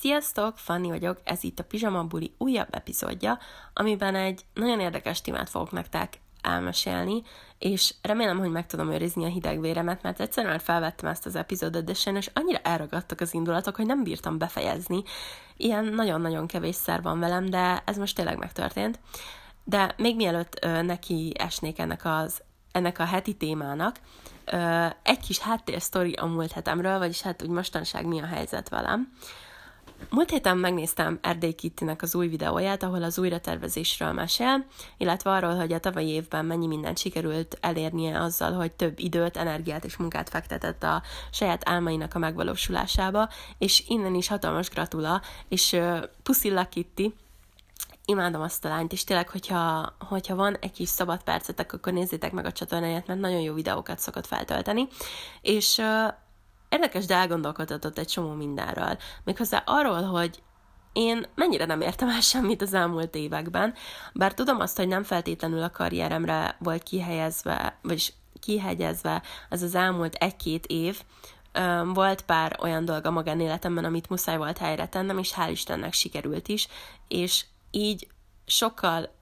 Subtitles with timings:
[0.00, 3.38] Sziasztok, Fanni vagyok, ez itt a Pizsama Buli újabb epizódja,
[3.72, 7.22] amiben egy nagyon érdekes témát fogok nektek elmesélni,
[7.58, 11.36] és remélem, hogy meg tudom őrizni a hideg véremet, mert egyszerűen már felvettem ezt az
[11.36, 15.02] epizódot, de sajnos annyira elragadtak az indulatok, hogy nem bírtam befejezni.
[15.56, 18.98] Ilyen nagyon-nagyon kevés szer van velem, de ez most tényleg megtörtént.
[19.64, 23.96] De még mielőtt ö, neki esnék ennek az ennek a heti témának,
[24.44, 29.12] ö, egy kis háttérsztori a múlt hetemről, vagyis hát úgy mostanság mi a helyzet velem.
[30.08, 34.64] Múlt héten megnéztem Erdély Kittinek az új videóját, ahol az újratervezésről mesél,
[34.96, 39.84] illetve arról, hogy a tavalyi évben mennyi mindent sikerült elérnie azzal, hogy több időt, energiát
[39.84, 46.02] és munkát fektetett a saját álmainak a megvalósulásába, és innen is hatalmas gratula, és uh,
[46.22, 47.14] puszillak Kitti,
[48.04, 52.32] imádom azt a lányt, és tényleg, hogyha, hogyha van egy kis szabad percetek, akkor nézzétek
[52.32, 54.88] meg a csatornáját, mert nagyon jó videókat szokott feltölteni,
[55.40, 55.82] és
[56.70, 58.98] érdekes, de elgondolkodhatott egy csomó mindenről.
[59.24, 60.42] Méghozzá arról, hogy
[60.92, 63.74] én mennyire nem értem el semmit az elmúlt években,
[64.12, 70.14] bár tudom azt, hogy nem feltétlenül a karrieremre volt kihelyezve, vagyis kihegyezve az az elmúlt
[70.14, 71.02] egy-két év,
[71.84, 76.48] volt pár olyan dolog a magánéletemben, amit muszáj volt helyre tennem, és hál' Istennek sikerült
[76.48, 76.68] is,
[77.08, 78.06] és így
[78.46, 79.14] sokkal,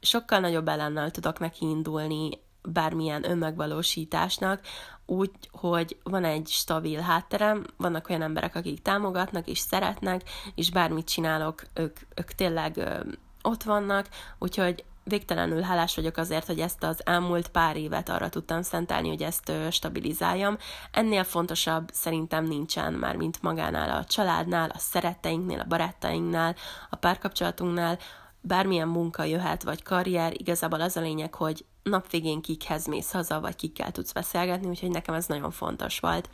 [0.00, 2.30] sokkal nagyobb ellennel tudok neki indulni
[2.72, 4.60] bármilyen önmegvalósításnak,
[5.06, 10.22] úgy, hogy van egy stabil hátterem, vannak olyan emberek, akik támogatnak és szeretnek,
[10.54, 13.00] és bármit csinálok, ők, ők tényleg ö,
[13.42, 18.62] ott vannak, úgyhogy végtelenül hálás vagyok azért, hogy ezt az elmúlt pár évet arra tudtam
[18.62, 20.56] szentelni, hogy ezt stabilizáljam.
[20.90, 26.54] Ennél fontosabb szerintem nincsen már, mint magánál a családnál, a szeretteinknél, a barátainknál,
[26.90, 27.98] a párkapcsolatunknál,
[28.40, 33.40] bármilyen munka jöhet, vagy karrier, igazából az a lényeg, hogy nap végén kikhez mész haza,
[33.40, 36.28] vagy kikkel tudsz beszélgetni, úgyhogy nekem ez nagyon fontos volt.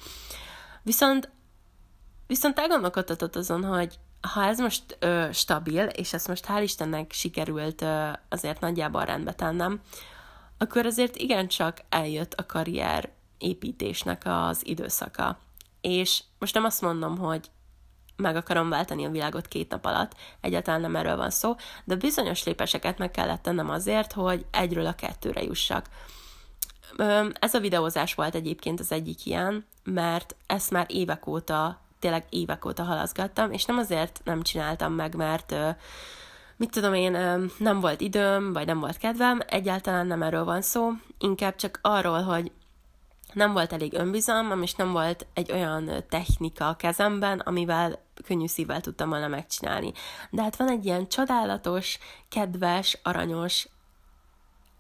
[0.83, 1.31] Viszont,
[2.27, 7.83] viszont elgondolkodtatott azon, hogy ha ez most ö, stabil, és ezt most hál' Istennek sikerült
[7.83, 9.80] ö, azért nagyjából rendbe tennem,
[10.58, 15.39] akkor azért igencsak eljött a karrier építésnek az időszaka.
[15.80, 17.51] És most nem azt mondom, hogy
[18.23, 22.45] meg akarom váltani a világot két nap alatt, egyáltalán nem erről van szó, de bizonyos
[22.45, 25.87] lépéseket meg kellett tennem azért, hogy egyről a kettőre jussak.
[27.33, 32.65] Ez a videózás volt egyébként az egyik ilyen, mert ezt már évek óta, tényleg évek
[32.65, 35.55] óta halaszgattam, és nem azért nem csináltam meg, mert
[36.57, 37.13] mit tudom én,
[37.59, 42.23] nem volt időm, vagy nem volt kedvem, egyáltalán nem erről van szó, inkább csak arról,
[42.23, 42.53] hogy
[43.33, 48.80] nem volt elég önbizalmam, és nem volt egy olyan technika a kezemben, amivel könnyű szívvel
[48.80, 49.92] tudtam volna megcsinálni.
[50.30, 53.68] De hát van egy ilyen csodálatos, kedves, aranyos,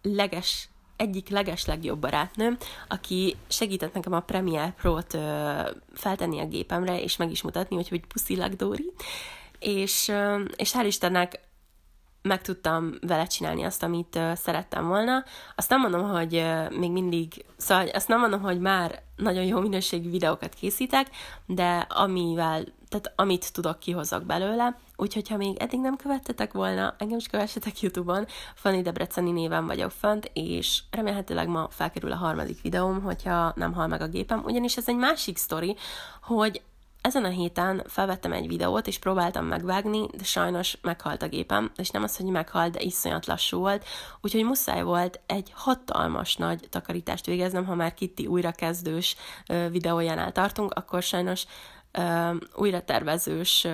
[0.02, 2.56] leges, egyik leges legjobb barátnőm,
[2.88, 5.18] aki segített nekem a Premiere Pro-t
[5.94, 8.92] feltenni a gépemre, és meg is mutatni, hogy, hogy puszilak Dóri.
[9.58, 10.12] És,
[10.56, 11.40] és hál' Istennek
[12.22, 15.24] meg tudtam vele csinálni azt, amit szerettem volna.
[15.54, 20.10] Azt nem mondom, hogy még mindig, szóval azt nem mondom, hogy már nagyon jó minőségű
[20.10, 21.06] videókat készítek,
[21.46, 24.78] de amivel, tehát amit tudok, kihozok belőle.
[24.96, 29.90] Úgyhogy, ha még eddig nem követtetek volna, engem is kövessetek YouTube-on, Fanny Debreceni néven vagyok
[29.90, 34.76] fönt, és remélhetőleg ma felkerül a harmadik videóm, hogyha nem hal meg a gépem, ugyanis
[34.76, 35.76] ez egy másik sztori,
[36.22, 36.62] hogy
[37.02, 41.90] ezen a héten felvettem egy videót, és próbáltam megvágni, de sajnos meghalt a gépem, és
[41.90, 43.84] nem az, hogy meghalt, de iszonyat lassú volt,
[44.20, 49.16] úgyhogy muszáj volt egy hatalmas nagy takarítást végeznem, ha már Kitty újrakezdős
[49.70, 51.44] videójánál tartunk, akkor sajnos
[52.54, 53.66] újratervezős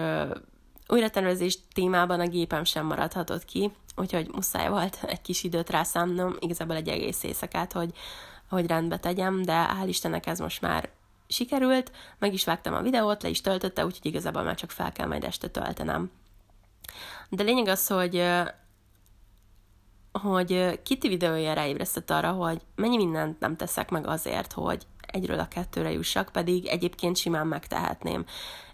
[0.89, 6.77] újratervezés témában a gépem sem maradhatott ki, úgyhogy muszáj volt egy kis időt rászámnom, igazából
[6.77, 7.93] egy egész éjszakát, hogy,
[8.49, 10.89] hogy rendbe tegyem, de hál' Istennek ez most már
[11.29, 15.06] sikerült, meg is vágtam a videót, le is töltötte, úgyhogy igazából már csak fel kell
[15.06, 16.11] majd este töltenem.
[17.29, 18.25] De lényeg az, hogy
[20.12, 25.48] hogy Kitty videója ráébresztett arra, hogy mennyi mindent nem teszek meg azért, hogy egyről a
[25.48, 28.25] kettőre jussak, pedig egyébként simán megtehetném.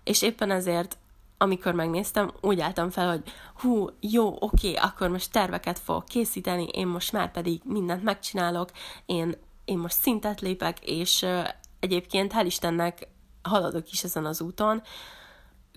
[0.04, 0.96] És éppen ezért,
[1.38, 3.22] amikor megnéztem, úgy álltam fel, hogy
[3.54, 8.70] hú, jó, oké, akkor most terveket fogok készíteni, én most már pedig mindent megcsinálok,
[9.06, 9.34] én,
[9.64, 11.26] én most szintet lépek, és
[11.81, 13.08] egyébként hál' Istennek
[13.42, 14.82] haladok is ezen az úton.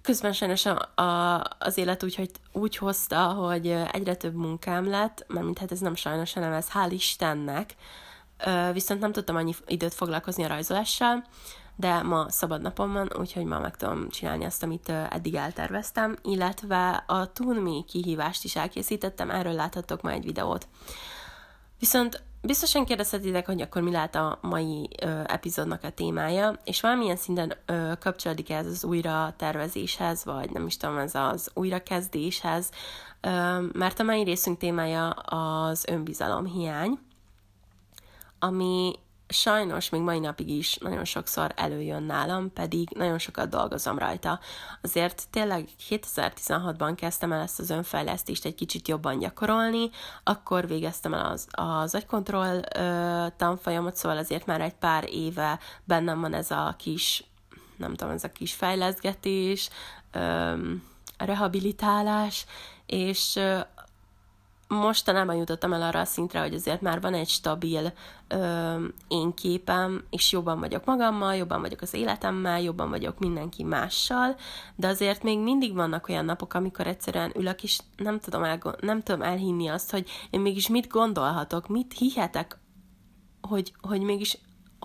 [0.02, 5.26] Közben sajnos a, a, az élet úgy, hogy úgy hozta, hogy egyre több munkám lett,
[5.28, 7.76] mert hát ez nem sajnos, hanem ez hál' Istennek,
[8.74, 11.24] viszont nem tudtam annyi időt foglalkozni a rajzolással,
[11.76, 17.04] de ma szabad napom van, úgyhogy ma meg tudom csinálni azt, amit eddig elterveztem, illetve
[17.08, 20.68] a Tunmi kihívást is elkészítettem, erről láthatok ma egy videót.
[21.80, 27.16] Viszont biztosan kérdezhetitek, hogy akkor mi lehet a mai ö, epizódnak a témája, és valamilyen
[27.16, 32.70] szinten ö, kapcsolódik ez az újra tervezéshez, vagy nem is tudom, ez az újrakezdéshez,
[33.22, 37.00] ö, mert a mai részünk témája az önbizalom hiány,
[38.40, 38.94] ami
[39.30, 44.40] sajnos még mai napig is nagyon sokszor előjön nálam, pedig nagyon sokat dolgozom rajta.
[44.82, 49.90] Azért tényleg 2016-ban kezdtem el ezt az önfejlesztést egy kicsit jobban gyakorolni,
[50.24, 56.22] akkor végeztem el az, az agykontroll ö, tanfolyamot, szóval azért már egy pár éve bennem
[56.22, 57.24] van ez a kis,
[57.78, 59.70] nem tudom, ez a kis fejleszgetés,
[60.12, 60.54] ö,
[61.18, 62.46] rehabilitálás,
[62.86, 63.40] és
[64.68, 67.94] mostanában jutottam el arra a szintre, hogy azért már van egy stabil
[68.28, 74.36] ö, én képem, és jobban vagyok magammal, jobban vagyok az életemmel, jobban vagyok mindenki mással,
[74.76, 79.04] de azért még mindig vannak olyan napok, amikor egyszerűen ülök, és nem tudom, el, nem
[79.04, 82.60] tudom elhinni azt, hogy én mégis mit gondolhatok, mit hihetek,
[83.42, 84.38] hogy, hogy mégis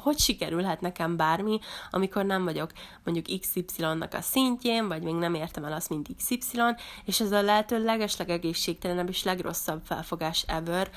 [0.02, 1.58] hogy sikerülhet nekem bármi,
[1.90, 2.70] amikor nem vagyok
[3.04, 6.38] mondjuk XY-nak a szintjén, vagy még nem értem el azt, mint XY,
[7.04, 10.90] és ez a lehető legesleg egészségtelenebb és legrosszabb felfogás ever,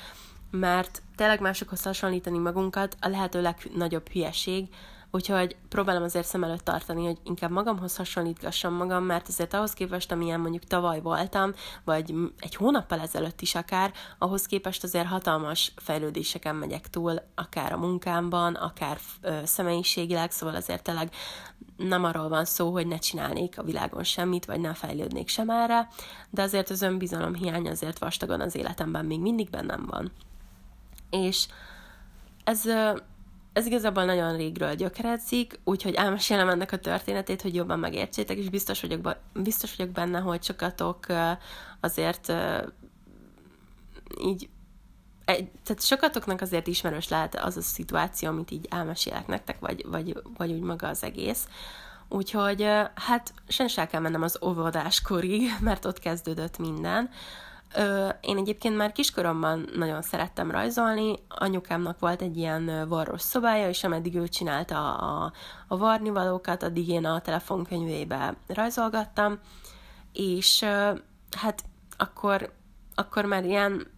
[0.50, 4.68] mert tényleg másokhoz hasonlítani magunkat a lehető legnagyobb hülyeség,
[5.10, 10.12] Úgyhogy próbálom azért szem előtt tartani, hogy inkább magamhoz hasonlítgassam magam, mert azért ahhoz képest,
[10.12, 11.52] amilyen mondjuk tavaly voltam,
[11.84, 17.78] vagy egy hónappal ezelőtt is akár, ahhoz képest azért hatalmas fejlődéseken megyek túl, akár a
[17.78, 21.14] munkámban, akár ö, személyiségileg, szóval azért tényleg
[21.76, 25.88] nem arról van szó, hogy ne csinálnék a világon semmit, vagy ne fejlődnék sem erre,
[26.30, 30.12] de azért az önbizalom hiány azért vastagon az életemben még mindig bennem van.
[31.10, 31.46] És
[32.44, 32.62] ez
[33.56, 38.80] ez igazából nagyon régről gyökeredzik, úgyhogy elmesélem ennek a történetét, hogy jobban megértsétek, és biztos
[38.80, 41.06] vagyok, biztos vagyok benne, hogy sokatok
[41.80, 42.32] azért
[44.20, 44.48] így
[45.24, 50.22] egy, tehát sokatoknak azért ismerős lehet az a szituáció, amit így elmesélek nektek, vagy, vagy,
[50.36, 51.48] vagy úgy maga az egész.
[52.08, 52.62] Úgyhogy
[52.94, 57.10] hát sen se kell mennem az óvodáskorig, mert ott kezdődött minden.
[57.74, 63.84] Ö, én egyébként már kiskoromban nagyon szerettem rajzolni, anyukámnak volt egy ilyen varros szobája, és
[63.84, 65.32] ameddig ő csinálta a,
[65.68, 69.38] a varnivalókat, addig én a telefonkönyvébe rajzolgattam,
[70.12, 70.92] és ö,
[71.36, 71.64] hát
[71.96, 72.52] akkor,
[72.94, 73.94] akkor már ilyen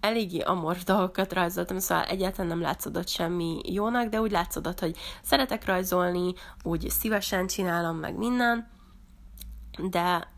[0.00, 5.64] eléggé amors dolgokat rajzoltam, szóval egyáltalán nem látszódott semmi jónak, de úgy látszódott, hogy szeretek
[5.64, 8.68] rajzolni, úgy szívesen csinálom meg minden,
[9.90, 10.34] de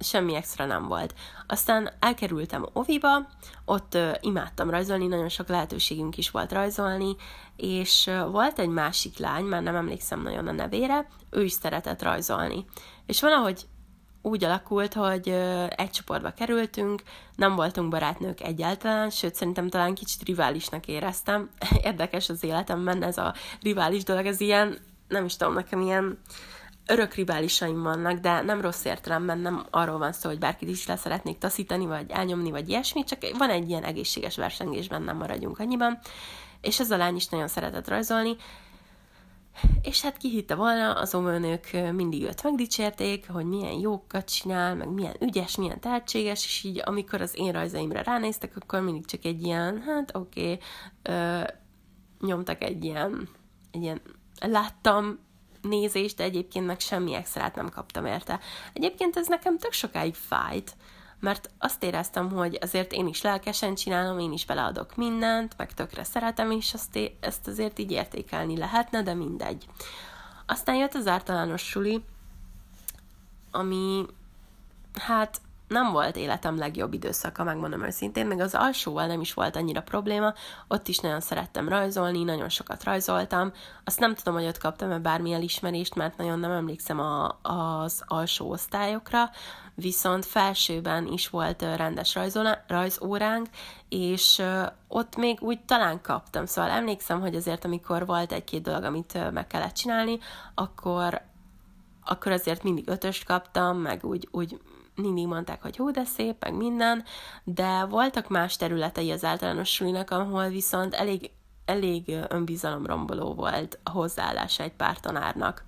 [0.00, 1.14] semmi extra nem volt.
[1.46, 3.28] Aztán elkerültem Oviba,
[3.64, 7.16] ott uh, imádtam rajzolni, nagyon sok lehetőségünk is volt rajzolni,
[7.56, 12.02] és uh, volt egy másik lány, már nem emlékszem nagyon a nevére, ő is szeretett
[12.02, 12.64] rajzolni.
[13.06, 13.66] És valahogy
[14.22, 17.02] úgy alakult, hogy uh, egy csoportba kerültünk,
[17.36, 21.50] nem voltunk barátnők egyáltalán, sőt szerintem talán kicsit riválisnak éreztem.
[21.82, 26.18] Érdekes az életemben ez a rivális dolog, ez ilyen, nem is tudom, nekem ilyen
[26.86, 30.96] örök riválisaim vannak, de nem rossz értelemben, nem arról van szó, hogy bárkit is le
[30.96, 35.98] szeretnék taszítani, vagy elnyomni, vagy ilyesmi, csak van egy ilyen egészséges versengésben, nem maradjunk annyiban.
[36.60, 38.36] És ez a lány is nagyon szeretett rajzolni,
[39.82, 44.88] és hát ki hitte volna, az omőnök mindig őt megdicsérték, hogy milyen jókat csinál, meg
[44.88, 49.42] milyen ügyes, milyen tehetséges, és így amikor az én rajzaimra ránéztek, akkor mindig csak egy
[49.42, 50.58] ilyen, hát oké,
[51.02, 51.44] okay,
[52.20, 53.28] nyomtak egy ilyen,
[53.70, 54.00] egy ilyen,
[54.40, 55.18] láttam,
[55.62, 58.40] nézést, de egyébként meg semmi extrát nem kaptam érte.
[58.72, 60.76] Egyébként ez nekem tök sokáig fájt,
[61.20, 66.04] mert azt éreztem, hogy azért én is lelkesen csinálom, én is beleadok mindent, meg tökre
[66.04, 69.66] szeretem, és azt é- ezt azért így értékelni lehetne, de mindegy.
[70.46, 72.04] Aztán jött az általános suli,
[73.50, 74.06] ami
[74.94, 79.82] hát nem volt életem legjobb időszaka, megmondom őszintén, meg az alsóval nem is volt annyira
[79.82, 80.34] probléma,
[80.68, 83.52] ott is nagyon szerettem rajzolni, nagyon sokat rajzoltam,
[83.84, 88.50] azt nem tudom, hogy ott kaptam-e bármi elismerést, mert nagyon nem emlékszem a, az alsó
[88.50, 89.30] osztályokra,
[89.74, 93.48] viszont felsőben is volt rendes rajzolá, rajzóránk,
[93.88, 94.42] és
[94.88, 99.46] ott még úgy talán kaptam, szóval emlékszem, hogy azért amikor volt egy-két dolog, amit meg
[99.46, 100.18] kellett csinálni,
[100.54, 101.28] akkor
[102.04, 104.58] akkor azért mindig ötöst kaptam, meg úgy, úgy
[105.00, 107.04] mindig mondták, hogy hú, de szép, meg minden,
[107.44, 111.30] de voltak más területei az általános sulinak, ahol viszont elég,
[111.64, 115.64] elég önbizalomromboló volt a hozzáállása egy pár tanárnak.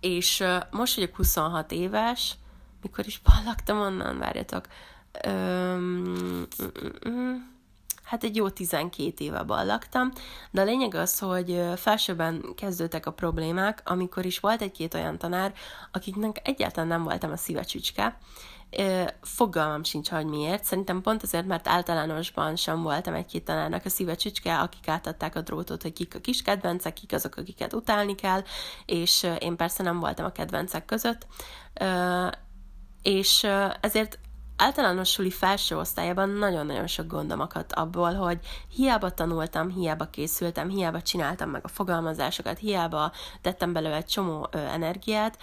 [0.00, 2.36] És most vagyok 26 éves,
[2.82, 4.66] mikor is ballaktam onnan, várjatok,
[5.22, 7.34] öm, mm, mm, mm,
[8.08, 10.12] hát egy jó 12 éve ballaktam,
[10.50, 15.52] de a lényeg az, hogy felsőben kezdődtek a problémák, amikor is volt egy-két olyan tanár,
[15.92, 18.18] akiknek egyáltalán nem voltam a szíve csücske,
[19.22, 20.64] Fogalmam sincs, hogy miért.
[20.64, 25.40] Szerintem pont azért, mert általánosban sem voltam egy-két tanárnak a szíve csücske, akik átadták a
[25.40, 28.42] drótot, hogy kik a kis kedvencek, kik azok, akiket utálni kell,
[28.86, 31.26] és én persze nem voltam a kedvencek között.
[33.02, 33.46] És
[33.80, 34.18] ezért
[34.58, 38.38] általános suli felső osztályában nagyon-nagyon sok gondom akadt abból, hogy
[38.68, 44.58] hiába tanultam, hiába készültem, hiába csináltam meg a fogalmazásokat, hiába tettem belőle egy csomó ö,
[44.58, 45.38] energiát,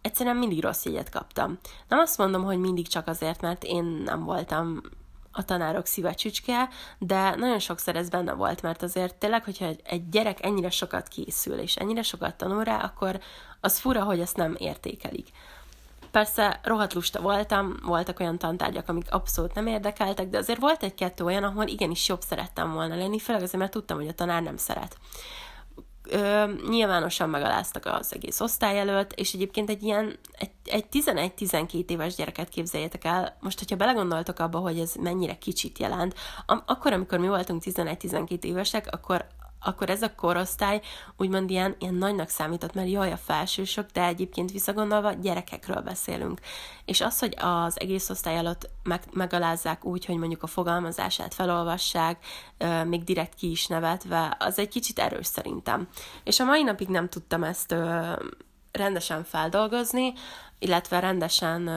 [0.00, 1.58] egyszerűen mindig rossz jegyet kaptam.
[1.88, 4.80] Nem azt mondom, hogy mindig csak azért, mert én nem voltam
[5.32, 10.08] a tanárok szíve csücske, de nagyon sokszor ez benne volt, mert azért tényleg, hogyha egy
[10.08, 13.20] gyerek ennyire sokat készül, és ennyire sokat tanul rá, akkor
[13.60, 15.28] az fura, hogy ezt nem értékelik.
[16.14, 21.24] Persze rohadt lusta voltam, voltak olyan tantárgyak, amik abszolút nem érdekeltek, de azért volt egy-kettő
[21.24, 24.56] olyan, ahol igenis jobb szerettem volna lenni, főleg azért, mert tudtam, hogy a tanár nem
[24.56, 24.96] szeret.
[26.02, 32.14] Ö, nyilvánosan megaláztak az egész osztály előtt, és egyébként egy ilyen, egy, egy 11-12 éves
[32.14, 36.14] gyereket képzeljétek el, most, hogyha belegondoltok abba, hogy ez mennyire kicsit jelent,
[36.46, 39.26] am- akkor, amikor mi voltunk 11-12 évesek, akkor
[39.64, 40.80] akkor ez a korosztály
[41.16, 46.40] úgymond ilyen, ilyen nagynak számított, mert jaj, a felsősök, de egyébként visszagondolva gyerekekről beszélünk.
[46.84, 52.24] És az, hogy az egész osztály alatt meg, megalázzák úgy, hogy mondjuk a fogalmazását felolvassák,
[52.84, 55.88] még direkt ki is nevetve, az egy kicsit erős szerintem.
[56.24, 57.74] És a mai napig nem tudtam ezt
[58.72, 60.12] rendesen feldolgozni,
[60.58, 61.70] illetve rendesen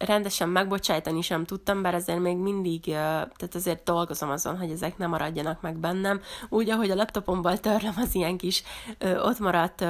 [0.00, 5.10] rendesen megbocsájtani sem tudtam, bár ezért még mindig, tehát azért dolgozom azon, hogy ezek nem
[5.10, 6.20] maradjanak meg bennem.
[6.48, 8.62] Úgy, ahogy a laptopomból törlöm az ilyen kis
[9.00, 9.84] ott maradt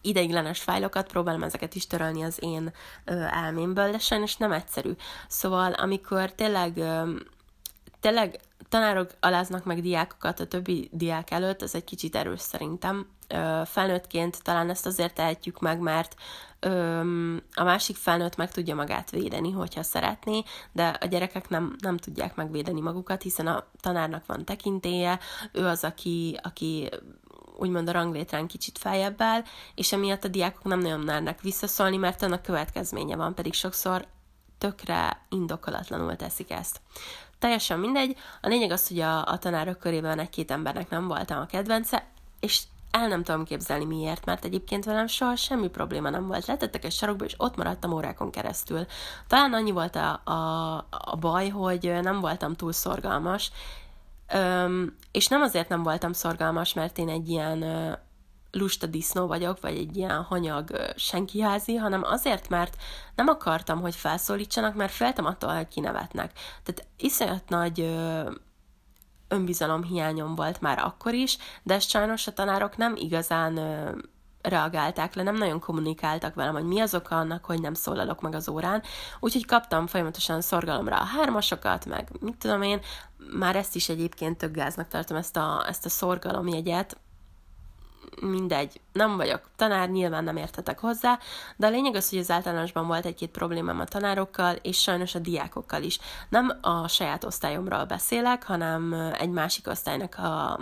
[0.00, 2.72] ideiglenes fájlokat, próbálom ezeket is törölni az én
[3.30, 4.92] elmémből, de sajnos nem egyszerű.
[5.28, 6.82] Szóval, amikor tényleg
[8.00, 13.06] tényleg tanárok aláznak meg diákokat a többi diák előtt, ez egy kicsit erős szerintem.
[13.64, 16.14] Felnőttként talán ezt azért tehetjük meg, mert
[17.54, 20.42] a másik felnőtt meg tudja magát védeni, hogyha szeretné,
[20.72, 25.18] de a gyerekek nem, nem tudják megvédeni magukat, hiszen a tanárnak van tekintéje,
[25.52, 26.90] ő az, aki, aki
[27.58, 29.42] úgymond a ranglétrán kicsit feljebb áll,
[29.74, 34.06] és emiatt a diákok nem nagyon mernek visszaszólni, mert annak következménye van, pedig sokszor
[34.58, 36.80] tökre indokolatlanul teszik ezt.
[37.38, 41.46] Teljesen mindegy, a lényeg az, hogy a, a tanárok körében egy-két embernek nem voltam a
[41.46, 42.06] kedvence,
[42.40, 42.62] és
[43.00, 46.46] el nem tudom képzelni miért, mert egyébként velem soha semmi probléma nem volt.
[46.46, 48.86] Letettek egy sarokba, és ott maradtam órákon keresztül.
[49.26, 53.50] Talán annyi volt a, a, a baj, hogy nem voltam túl szorgalmas,
[54.32, 57.92] Öm, és nem azért nem voltam szorgalmas, mert én egy ilyen ö,
[58.50, 62.76] lusta disznó vagyok, vagy egy ilyen hanyag ö, senkiházi, hanem azért, mert
[63.14, 66.32] nem akartam, hogy felszólítsanak, mert féltem attól, hogy kinevetnek.
[66.62, 68.30] Tehát iszonyat nagy ö,
[69.28, 73.90] önbizalom hiányom volt már akkor is, de ezt sajnos a tanárok nem igazán ö,
[74.42, 78.34] reagálták le, nem nagyon kommunikáltak velem, hogy mi az oka annak, hogy nem szólalok meg
[78.34, 78.82] az órán,
[79.20, 82.80] úgyhogy kaptam folyamatosan szorgalomra a hármasokat, meg mit tudom én,
[83.38, 86.96] már ezt is egyébként tök gáznak tartom, ezt a, ezt a szorgalomjegyet,
[88.20, 91.18] mindegy, nem vagyok tanár, nyilván nem értetek hozzá,
[91.56, 95.18] de a lényeg az, hogy az általánosban volt egy-két problémám a tanárokkal, és sajnos a
[95.18, 95.98] diákokkal is.
[96.28, 100.58] Nem a saját osztályomról beszélek, hanem egy másik osztálynak a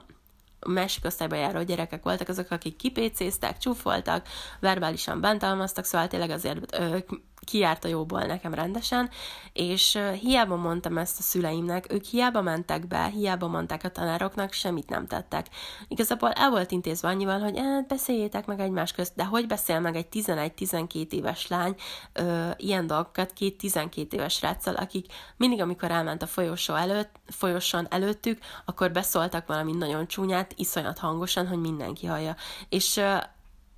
[0.66, 4.26] másik osztályba járó gyerekek voltak azok, akik kipécéztek, csúfoltak,
[4.60, 6.98] verbálisan bántalmaztak, szóval tényleg azért ö,
[7.44, 9.10] kiárt a jóból nekem rendesen,
[9.52, 14.88] és hiába mondtam ezt a szüleimnek, ők hiába mentek be, hiába mondták a tanároknak, semmit
[14.88, 15.46] nem tettek.
[15.88, 19.96] Igazából el volt intézve annyival, hogy eh, beszéljétek meg egymás közt, de hogy beszél meg
[19.96, 21.74] egy 11-12 éves lány
[22.12, 27.86] ö, ilyen dolgokat két 12 éves ráccal, akik mindig, amikor elment a folyosó előtt, folyosón
[27.90, 32.36] előttük, akkor beszóltak valami nagyon csúnyát, iszonyat hangosan, hogy mindenki hallja.
[32.68, 33.16] És ö,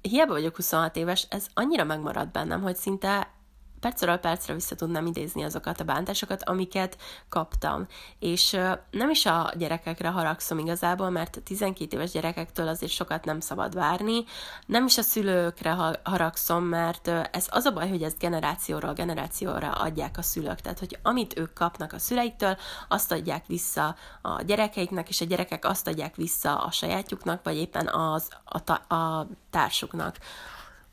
[0.01, 3.35] hiába vagyok 26 éves, ez annyira megmaradt bennem, hogy szinte
[3.81, 6.97] percről percre vissza tudnám idézni azokat a bántásokat, amiket
[7.29, 7.87] kaptam.
[8.19, 8.51] És
[8.91, 13.75] nem is a gyerekekre haragszom igazából, mert a 12 éves gyerekektől azért sokat nem szabad
[13.75, 14.25] várni,
[14.67, 20.19] nem is a szülőkre haragszom, mert ez az a baj, hogy ezt generációról generációra adják
[20.19, 20.61] a szülők.
[20.61, 22.57] Tehát, hogy amit ők kapnak a szüleiktől,
[22.89, 27.89] azt adják vissza a gyerekeiknek, és a gyerekek azt adják vissza a sajátjuknak, vagy éppen
[27.89, 30.17] az a, ta- a társuknak.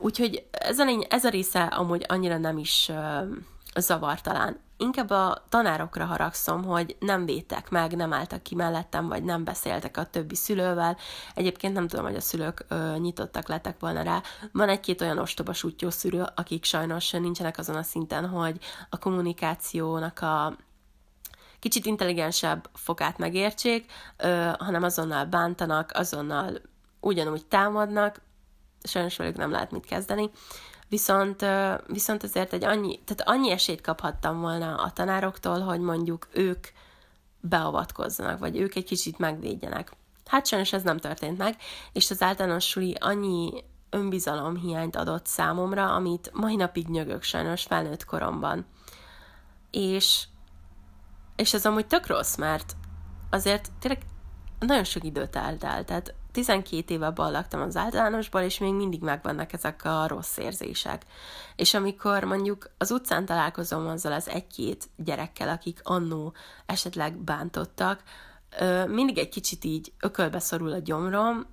[0.03, 3.27] Úgyhogy ez a, lény, ez a része amúgy annyira nem is uh,
[3.75, 4.59] zavartalán.
[4.77, 9.97] Inkább a tanárokra haragszom, hogy nem védtek meg, nem álltak ki mellettem, vagy nem beszéltek
[9.97, 10.97] a többi szülővel.
[11.35, 14.21] Egyébként nem tudom, hogy a szülők ö, nyitottak lettek volna rá.
[14.51, 18.57] Van egy-két olyan ostoba sútyó szülő, akik sajnos nincsenek azon a szinten, hogy
[18.89, 20.55] a kommunikációnak a
[21.59, 26.61] kicsit intelligensebb fokát megértsék, ö, hanem azonnal bántanak, azonnal
[26.99, 28.21] ugyanúgy támadnak,
[28.83, 30.29] sajnos velük nem lehet mit kezdeni.
[30.89, 31.45] Viszont,
[31.87, 36.67] viszont azért egy annyi, tehát annyi esélyt kaphattam volna a tanároktól, hogy mondjuk ők
[37.39, 39.91] beavatkozzanak, vagy ők egy kicsit megvédjenek.
[40.25, 41.55] Hát sajnos ez nem történt meg,
[41.93, 48.05] és az általános suli annyi önbizalom hiányt adott számomra, amit mai napig nyögök sajnos felnőtt
[48.05, 48.65] koromban.
[49.71, 50.23] És,
[51.35, 52.75] és ez amúgy tök rossz, mert
[53.29, 54.01] azért tényleg
[54.59, 59.85] nagyon sok időt eltelt, tehát 12 éve laktam az általánosból, és még mindig megvannak ezek
[59.85, 61.05] a rossz érzések.
[61.55, 66.33] És amikor mondjuk az utcán találkozom azzal az egy-két gyerekkel, akik annó
[66.65, 68.03] esetleg bántottak,
[68.87, 71.45] mindig egy kicsit így ökölbe szorul a gyomrom,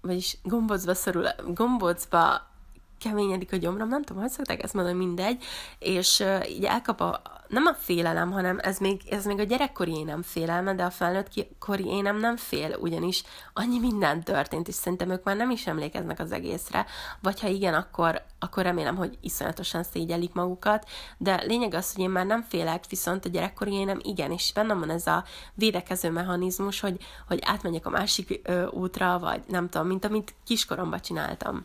[0.00, 2.54] vagyis gombocba szorul, gombocba
[2.98, 5.44] keményedik a gyomrom, nem tudom, hogy szokták ezt mondani, mindegy,
[5.78, 9.92] és uh, így elkap a, nem a félelem, hanem ez még, ez még a gyerekkori
[9.92, 15.10] énem félelme, de a felnőtt kori énem nem fél, ugyanis annyi minden történt, és szerintem
[15.10, 16.86] ők már nem is emlékeznek az egészre,
[17.22, 20.88] vagy ha igen, akkor, akkor remélem, hogy iszonyatosan szégyelik magukat,
[21.18, 24.78] de lényeg az, hogy én már nem félek, viszont a gyerekkori énem igen, és bennem
[24.78, 25.24] van ez a
[25.54, 31.00] védekező mechanizmus, hogy, hogy átmenjek a másik ö, útra, vagy nem tudom, mint amit kiskoromban
[31.00, 31.64] csináltam.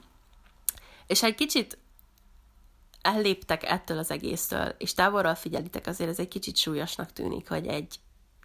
[1.12, 1.78] És egy kicsit
[3.02, 8.00] elléptek ettől az egésztől, és távolról figyelitek, azért ez egy kicsit súlyosnak tűnik, hogy egy,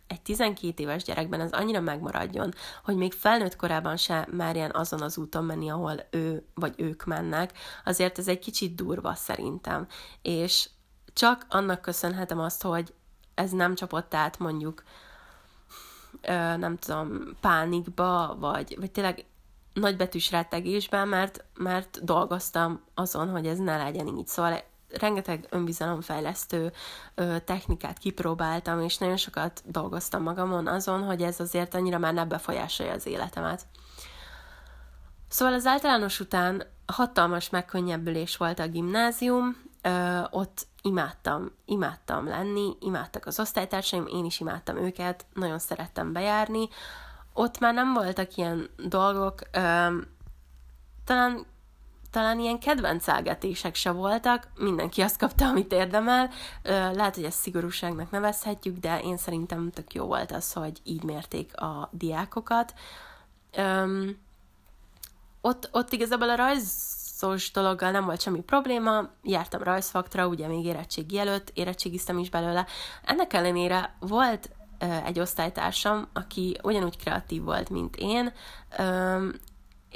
[0.06, 2.54] egy 12 éves gyerekben ez annyira megmaradjon,
[2.84, 7.52] hogy még felnőtt korában se merjen azon az úton menni, ahol ő vagy ők mennek,
[7.84, 9.86] azért ez egy kicsit durva szerintem.
[10.22, 10.68] És
[11.12, 12.94] csak annak köszönhetem azt, hogy
[13.34, 14.82] ez nem csapott át mondjuk
[16.56, 19.24] nem tudom, pánikba, vagy, vagy tényleg
[19.80, 24.26] nagybetűs rettegésben, mert, mert dolgoztam azon, hogy ez ne legyen így.
[24.26, 26.72] Szóval rengeteg önbizalomfejlesztő
[27.14, 32.24] ö, technikát kipróbáltam, és nagyon sokat dolgoztam magamon azon, hogy ez azért annyira már ne
[32.24, 33.66] befolyásolja az életemet.
[35.28, 43.26] Szóval az általános után hatalmas megkönnyebbülés volt a gimnázium, ö, ott imádtam, imádtam lenni, imádtak
[43.26, 46.68] az osztálytársaim, én is imádtam őket, nagyon szerettem bejárni,
[47.36, 49.96] ott már nem voltak ilyen dolgok, ö,
[51.04, 51.46] talán
[52.16, 56.30] talán ilyen kedvencelgetések se voltak, mindenki azt kapta, amit érdemel.
[56.62, 61.60] Lehet, hogy ezt szigorúságnak nevezhetjük, de én szerintem tök jó volt az, hogy így mérték
[61.60, 62.74] a diákokat.
[63.56, 64.18] Öm,
[65.40, 71.18] ott, ott igazából a rajzos dologgal nem volt semmi probléma, jártam rajzfaktra, ugye még érettségi
[71.18, 72.66] előtt, érettségiztem is belőle.
[73.04, 74.50] Ennek ellenére volt
[75.04, 78.32] egy osztálytársam, aki ugyanúgy kreatív volt, mint én,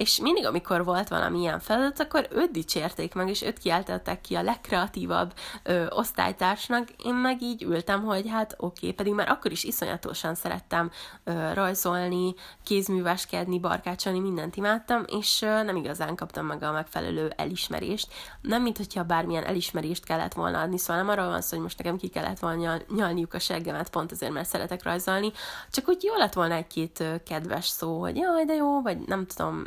[0.01, 4.35] és mindig, amikor volt valami ilyen feladat, akkor őt dicsérték meg, és őt kiáltották ki
[4.35, 5.33] a legkreatívabb
[5.63, 10.35] ö, osztálytársnak, én meg így ültem, hogy hát oké, okay, pedig már akkor is iszonyatosan
[10.35, 10.91] szerettem
[11.25, 12.35] ö, rajzolni,
[12.65, 18.13] kézműveskedni, barkácsolni, mindent imádtam, és ö, nem igazán kaptam meg a megfelelő elismerést.
[18.41, 21.79] Nem, mint hogyha bármilyen elismerést kellett volna adni, szóval nem arról van szó, hogy most
[21.79, 25.33] nekem ki kellett volna nyal, nyalniuk a seggemet, pont azért, mert szeretek rajzolni,
[25.71, 29.65] csak úgy jó lett volna egy-két kedves szó, hogy jaj, de jó, vagy nem tudom,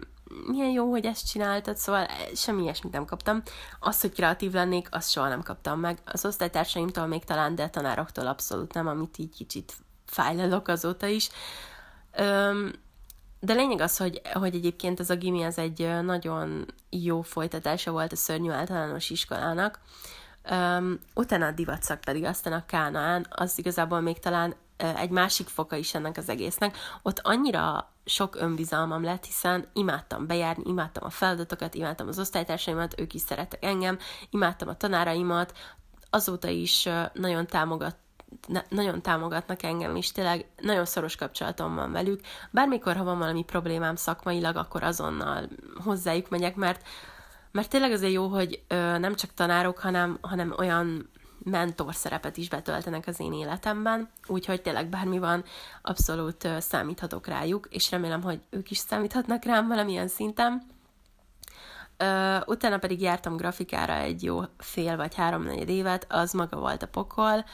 [0.47, 3.41] milyen jó, hogy ezt csináltad, szóval semmi ilyesmit nem kaptam.
[3.79, 5.97] Azt, hogy kreatív lennék, azt soha nem kaptam meg.
[6.05, 9.73] Az osztálytársaimtól még talán, de tanároktól abszolút nem, amit így kicsit
[10.05, 11.29] fájlelok azóta is.
[12.15, 12.73] Öm,
[13.39, 18.11] de lényeg az, hogy, hogy egyébként ez a gimi ez egy nagyon jó folytatása volt
[18.11, 19.79] a szörnyű általános iskolának.
[20.51, 25.75] Um, utána a divatszak pedig aztán a Kánaán, az igazából még talán egy másik foka
[25.75, 26.77] is ennek az egésznek.
[27.01, 33.13] Ott annyira sok önbizalmam lett, hiszen imádtam bejárni, imádtam a feladatokat, imádtam az osztálytársaimat, ők
[33.13, 33.97] is szerettek engem,
[34.29, 35.53] imádtam a tanáraimat,
[36.09, 37.95] azóta is nagyon támogat
[38.69, 42.21] nagyon támogatnak engem, és tényleg nagyon szoros kapcsolatom van velük.
[42.51, 45.49] Bármikor, ha van valami problémám szakmailag, akkor azonnal
[45.83, 46.87] hozzájuk megyek, mert,
[47.51, 51.09] mert tényleg azért jó, hogy ö, nem csak tanárok, hanem, hanem olyan
[51.43, 55.43] mentor szerepet is betöltenek az én életemben, úgyhogy tényleg bármi van,
[55.81, 60.71] abszolút számíthatok rájuk, és remélem, hogy ők is számíthatnak rám valamilyen szinten.
[62.45, 67.45] Utána pedig jártam grafikára egy jó fél vagy háromnegyed évet, az maga volt a pokol.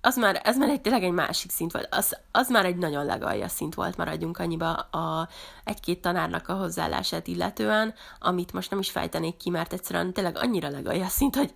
[0.00, 1.88] Az már, ez már egy, tényleg egy másik szint volt.
[1.90, 5.28] Az, az már egy nagyon legalja szint volt, maradjunk annyiba a
[5.64, 10.68] egy-két tanárnak a hozzáállását illetően, amit most nem is fejtenék ki, mert egyszerűen tényleg annyira
[10.68, 11.54] legalja szint, hogy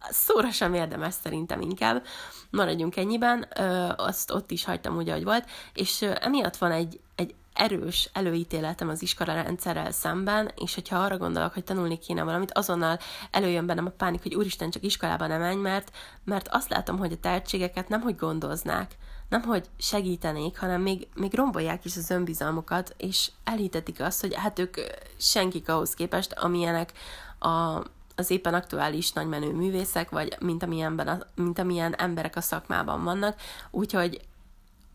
[0.00, 2.04] szóra sem érdemes szerintem inkább.
[2.50, 3.48] Maradjunk ennyiben,
[3.96, 9.02] azt ott is hagytam úgy, ahogy volt, és emiatt van egy, egy erős előítéletem az
[9.02, 12.98] iskola rendszerrel szemben, és hogyha arra gondolok, hogy tanulni kéne valamit, azonnal
[13.30, 15.90] előjön bennem a pánik, hogy úristen, csak iskolába nem menj, mert,
[16.24, 18.96] mert azt látom, hogy a tehetségeket nem hogy gondoznák,
[19.28, 24.58] nem hogy segítenék, hanem még, még rombolják is az önbizalmukat, és elhitetik azt, hogy hát
[24.58, 24.76] ők
[25.16, 26.92] senkik ahhoz képest, amilyenek
[27.38, 27.82] a,
[28.18, 34.20] az éppen aktuális nagymenő művészek, vagy mint amilyenben mint amilyen emberek a szakmában vannak, úgyhogy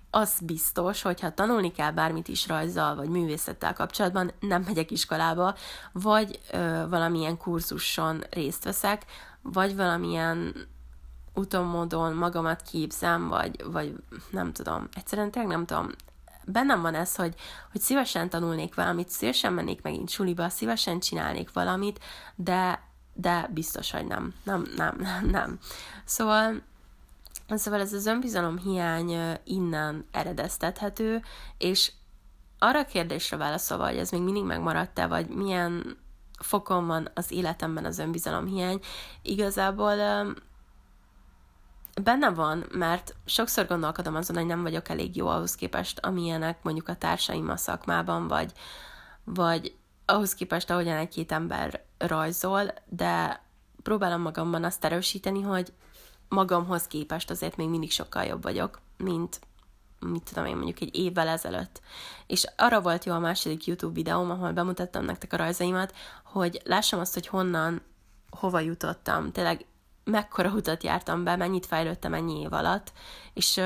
[0.09, 5.55] az biztos, hogyha tanulni kell bármit is rajzzal vagy művészettel kapcsolatban, nem megyek iskolába,
[5.91, 9.05] vagy ö, valamilyen kurzuson részt veszek,
[9.41, 10.55] vagy valamilyen
[11.33, 13.95] úton, módon magamat képzem, vagy, vagy
[14.31, 15.89] nem tudom, egyszerűen tényleg nem tudom,
[16.45, 17.35] bennem van ez, hogy,
[17.71, 21.99] hogy szívesen tanulnék valamit, szívesen mennék megint suliba, szívesen csinálnék valamit,
[22.35, 24.33] de, de biztos, hogy nem.
[24.43, 25.59] Nem, nem, nem, nem.
[26.05, 26.61] Szóval
[27.47, 31.21] Szóval ez az önbizalom hiány innen eredeztethető,
[31.57, 31.91] és
[32.59, 35.97] arra a kérdésre válaszolva, hogy ez még mindig megmaradt-e, vagy milyen
[36.39, 38.79] fokon van az életemben az önbizalom hiány,
[39.21, 39.95] igazából
[42.01, 46.87] benne van, mert sokszor gondolkodom azon, hogy nem vagyok elég jó ahhoz képest, amilyenek mondjuk
[46.87, 48.51] a társaim a szakmában, vagy,
[49.23, 53.41] vagy ahhoz képest, ahogyan egy-két ember rajzol, de
[53.83, 55.73] próbálom magamban azt erősíteni, hogy
[56.29, 59.39] magamhoz képest azért még mindig sokkal jobb vagyok, mint
[59.99, 61.81] mit tudom én, mondjuk egy évvel ezelőtt.
[62.27, 66.99] És arra volt jó a második YouTube videóm, ahol bemutattam nektek a rajzaimat, hogy lássam
[66.99, 67.81] azt, hogy honnan,
[68.29, 69.31] hova jutottam.
[69.31, 69.65] Tényleg
[70.03, 72.91] mekkora utat jártam be, mennyit fejlődtem ennyi év alatt,
[73.33, 73.61] és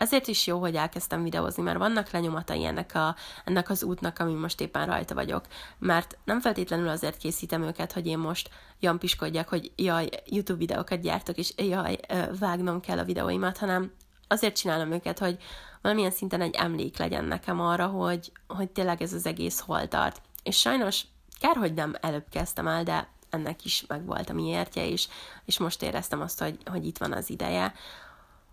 [0.00, 4.32] ezért is jó, hogy elkezdtem videózni, mert vannak lenyomatai ennek, a, ennek az útnak, ami
[4.32, 5.44] most éppen rajta vagyok.
[5.78, 11.36] Mert nem feltétlenül azért készítem őket, hogy én most jampiskodjak, hogy jaj, YouTube videókat gyártok,
[11.36, 11.98] és jaj,
[12.38, 13.92] vágnom kell a videóimat, hanem
[14.28, 15.38] azért csinálom őket, hogy
[15.82, 20.20] valamilyen szinten egy emlék legyen nekem arra, hogy, hogy tényleg ez az egész hol tart.
[20.42, 21.04] És sajnos
[21.40, 25.08] kár, hogy nem előbb kezdtem el, de ennek is megvolt a miértje, és,
[25.44, 27.74] és most éreztem azt, hogy, hogy itt van az ideje.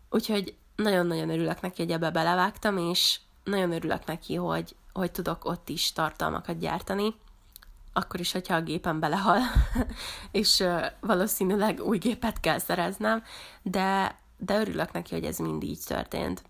[0.09, 5.69] Úgyhogy nagyon-nagyon örülök neki, hogy ebbe belevágtam, és nagyon örülök neki, hogy, hogy tudok ott
[5.69, 7.15] is tartalmakat gyártani,
[7.93, 9.39] akkor is, hogyha a gépem belehal,
[10.31, 10.63] és
[10.99, 13.23] valószínűleg új gépet kell szereznem,
[13.61, 16.43] de, de örülök neki, hogy ez mind így történt.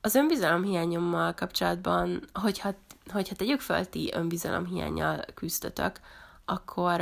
[0.00, 2.74] Az önbizalom hiányommal kapcsolatban, hogyha,
[3.12, 6.00] hogyha tegyük föl, ti önbizalom hiányjal küzdötök,
[6.44, 7.00] akkor,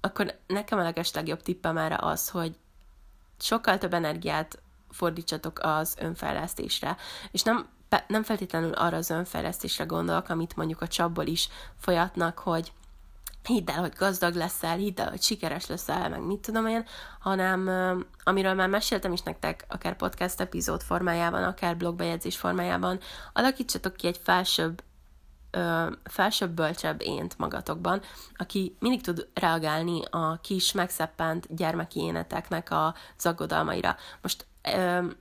[0.00, 2.56] akkor nekem a legeslegjobb tippem erre az, hogy
[3.38, 4.62] sokkal több energiát
[4.94, 6.96] fordítsatok az önfejlesztésre.
[7.30, 7.66] És nem,
[8.06, 12.72] nem feltétlenül arra az önfejlesztésre gondolok, amit mondjuk a csapból is folyatnak, hogy
[13.42, 16.84] hidd el, hogy gazdag leszel, hidd el, hogy sikeres leszel, meg mit tudom én,
[17.18, 17.70] hanem
[18.24, 23.00] amiről már meséltem is nektek, akár podcast epizód formájában, akár blogbejegyzés formájában,
[23.32, 24.82] alakítsatok ki egy felsőbb
[26.04, 28.00] felsőbb, bölcsebb ént magatokban,
[28.36, 33.96] aki mindig tud reagálni a kis, megszeppent gyermeki éneteknek a aggodalmaira.
[34.22, 34.46] Most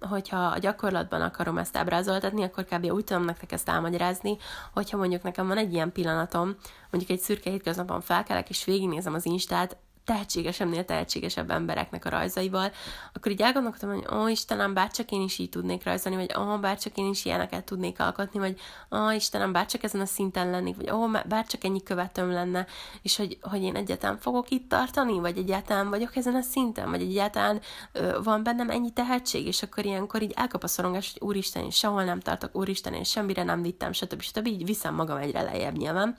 [0.09, 2.91] hogyha a gyakorlatban akarom ezt ábrázoltatni, akkor kb.
[2.91, 4.37] úgy tudom nektek ezt elmagyarázni,
[4.73, 6.55] hogyha mondjuk nekem van egy ilyen pillanatom,
[6.91, 12.71] mondjuk egy szürke hétköznapon felkelek, és végignézem az Instát, tehetségesebbnél tehetségesebb embereknek a rajzaival,
[13.13, 16.97] akkor így elgondolkodtam, hogy ó, Istenem, bárcsak én is így tudnék rajzolni, vagy ó, bárcsak
[16.97, 18.59] én is ilyeneket tudnék alkotni, vagy
[18.91, 22.65] ó, Istenem, bárcsak ezen a szinten lennék, vagy ó, bárcsak ennyi követőm lenne,
[23.01, 27.01] és hogy, hogy én egyáltalán fogok itt tartani, vagy egyáltalán vagyok ezen a szinten, vagy
[27.01, 27.61] egyáltalán
[27.91, 31.69] ö, van bennem ennyi tehetség, és akkor ilyenkor így elkap a szorongás, hogy úristen, én
[31.69, 34.21] sehol nem tartok, úristen, én semmire nem vittem, stb.
[34.21, 34.47] stb.
[34.47, 36.15] így viszem magam egyre lejjebb nyilván.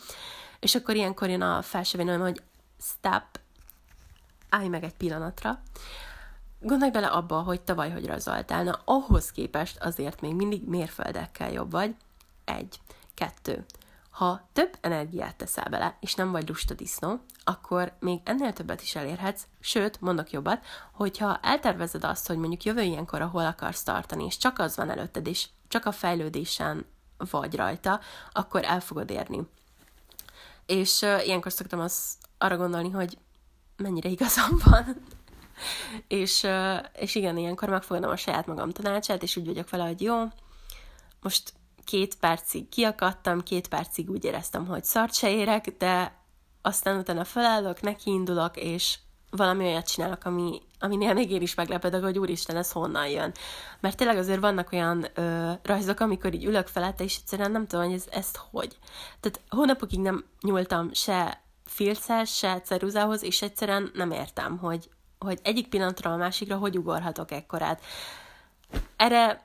[0.60, 2.42] És akkor ilyenkor jön a felső hogy
[2.80, 3.42] stop,
[4.54, 5.60] állj meg egy pillanatra,
[6.60, 11.70] gondolj bele abba, hogy tavaly hogy rajzoltál, na ahhoz képest azért még mindig mérföldekkel jobb
[11.70, 11.96] vagy.
[12.44, 12.80] Egy.
[13.14, 13.64] Kettő.
[14.10, 18.94] Ha több energiát teszel bele, és nem vagy lusta disznó, akkor még ennél többet is
[18.94, 24.36] elérhetsz, sőt, mondok jobbat, hogyha eltervezed azt, hogy mondjuk jövő ilyenkor, ahol akarsz tartani, és
[24.36, 26.86] csak az van előtted, és csak a fejlődésen
[27.30, 28.00] vagy rajta,
[28.32, 29.48] akkor el fogod érni.
[30.66, 33.18] És uh, ilyenkor szoktam az arra gondolni, hogy
[33.76, 34.96] mennyire igazam van.
[36.08, 36.46] és,
[36.92, 40.22] és igen, ilyenkor megfogadom a saját magam tanácsát, és úgy vagyok vele, hogy jó,
[41.22, 41.52] most
[41.84, 46.22] két percig kiakadtam, két percig úgy éreztem, hogy szart se érek, de
[46.62, 48.98] aztán utána felállok, nekiindulok, és
[49.30, 53.32] valami olyat csinálok, ami, aminél még én is meglepedek, hogy úristen, ez honnan jön.
[53.80, 57.84] Mert tényleg azért vannak olyan ö, rajzok, amikor így ülök felette, és egyszerűen nem tudom,
[57.84, 58.78] hogy ez, ezt hogy.
[59.20, 65.68] Tehát hónapokig nem nyúltam se filccel, se ceruzához, és egyszerűen nem értem, hogy, hogy egyik
[65.68, 67.82] pillanatra a másikra hogy ugorhatok ekkorát.
[68.96, 69.44] Erre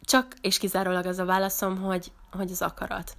[0.00, 3.14] csak és kizárólag az a válaszom, hogy, hogy az akarat.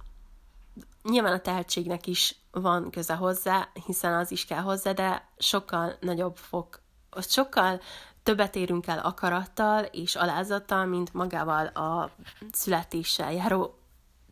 [1.02, 6.36] Nyilván a tehetségnek is van köze hozzá, hiszen az is kell hozzá, de sokkal nagyobb
[6.36, 6.80] fok,
[7.20, 7.80] sokkal
[8.22, 12.10] többet érünk el akarattal és alázattal, mint magával a
[12.52, 13.79] születéssel járó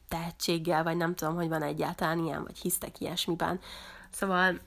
[0.08, 3.60] tehetséggel, vagy nem tudom, hogy van egyáltalán ilyen, vagy hisztek ilyesmiben.
[4.10, 4.60] Szóval,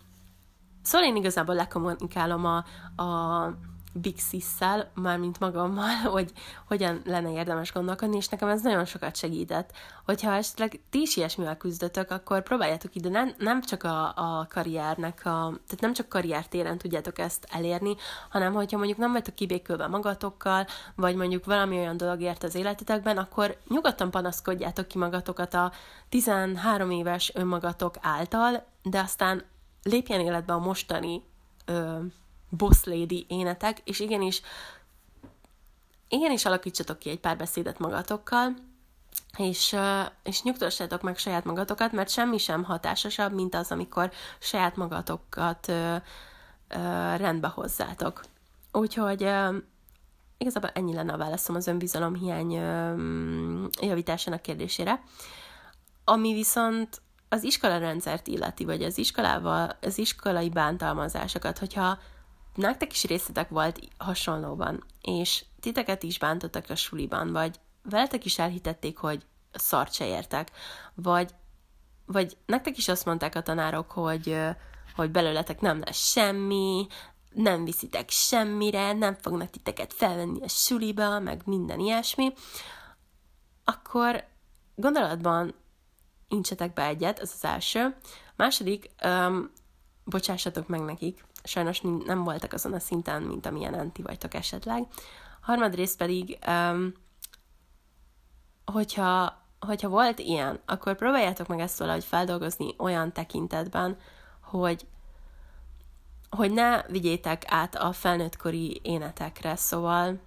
[0.82, 2.58] szóval én igazából lekommunikálom a,
[3.04, 3.47] a
[3.93, 6.32] Big Sis-szel, mármint magammal, hogy
[6.67, 9.71] hogyan lenne érdemes gondolkodni, és nekem ez nagyon sokat segített.
[10.06, 15.19] Hogyha esetleg ti is ilyesmivel küzdötök, akkor próbáljátok ide nem, nem csak a, a karriernek,
[15.25, 17.95] a, tehát nem csak karriertéren tudjátok ezt elérni,
[18.30, 23.17] hanem hogyha mondjuk nem vagytok kibékülve magatokkal, vagy mondjuk valami olyan dolog ért az életetekben,
[23.17, 25.71] akkor nyugodtan panaszkodjátok ki magatokat a
[26.10, 29.43] 13 éves önmagatok által, de aztán
[29.84, 31.23] lépjen életbe a mostani
[32.58, 34.42] boss lady énetek, és igenis,
[36.08, 38.54] igenis alakítsatok ki egy pár beszédet magatokkal,
[39.38, 39.76] és,
[40.24, 45.96] és nyugtassátok meg saját magatokat, mert semmi sem hatásosabb, mint az, amikor saját magatokat ö,
[46.68, 46.76] ö,
[47.16, 48.22] rendbe hozzátok.
[48.72, 49.58] Úgyhogy ö,
[50.38, 52.96] igazából ennyi lenne a válaszom az önbizalom hiány ö,
[53.82, 55.04] javításának kérdésére.
[56.04, 62.00] Ami viszont az iskolarendszert illeti, vagy az iskolával, az iskolai bántalmazásokat, hogyha
[62.62, 68.97] nektek is részletek volt hasonlóban, és titeket is bántottak a suliban, vagy veletek is elhitették,
[68.97, 70.52] hogy szart se értek,
[70.93, 71.32] vagy,
[72.06, 74.38] vagy nektek is azt mondták a tanárok, hogy,
[74.95, 76.88] hogy belőletek nem lesz semmi,
[77.34, 82.34] nem viszitek semmire, nem fognak titeket felvenni a suliba, meg minden ilyesmi,
[83.63, 84.28] akkor
[84.76, 85.56] gondolatban
[86.28, 87.95] incsetek be egyet, ez az első.
[88.36, 89.52] Második, um,
[90.04, 94.88] bocsássatok meg nekik, sajnos nem voltak azon a szinten, mint amilyen anti vagytok esetleg.
[95.41, 96.93] Harmadrészt pedig, um,
[98.65, 103.97] hogyha, hogyha volt ilyen, akkor próbáljátok meg ezt valahogy feldolgozni olyan tekintetben,
[104.41, 104.86] hogy
[106.30, 110.19] hogy ne vigyétek át a felnőttkori énetekre, szóval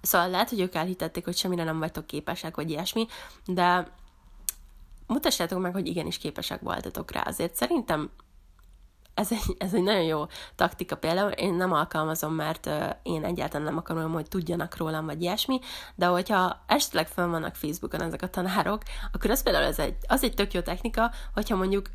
[0.00, 3.06] szóval lehet, hogy ők elhitették, hogy semmire nem vagytok képesek, vagy ilyesmi,
[3.46, 3.92] de
[5.06, 7.20] mutassátok meg, hogy igenis képesek voltatok rá.
[7.20, 8.10] Azért szerintem
[9.14, 10.96] ez egy, ez egy nagyon jó taktika.
[10.96, 12.70] Például, én nem alkalmazom, mert
[13.02, 15.60] én egyáltalán nem akarom, hogy tudjanak rólam, vagy ilyesmi,
[15.94, 20.22] de hogyha esetleg fönn vannak Facebookon ezek a tanárok, akkor az például ez egy, az
[20.22, 21.90] egy tök jó technika, hogyha mondjuk